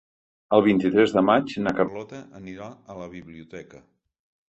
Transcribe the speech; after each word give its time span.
El 0.55 0.63
vint-i-tres 0.67 1.13
de 1.17 1.23
maig 1.27 1.53
na 1.67 1.75
Carlota 1.81 2.25
anirà 2.43 2.73
a 2.95 3.01
la 3.05 3.15
biblioteca. 3.17 3.89